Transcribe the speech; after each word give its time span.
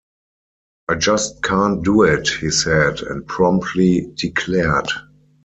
"I 0.89 0.95
just 0.95 1.43
can't 1.43 1.83
do 1.85 2.01
it," 2.01 2.27
he 2.27 2.49
said, 2.49 3.01
and 3.01 3.23
promptly 3.27 4.11
declared. 4.15 4.89